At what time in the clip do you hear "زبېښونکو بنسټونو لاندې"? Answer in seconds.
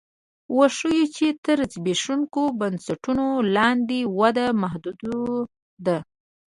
1.73-3.99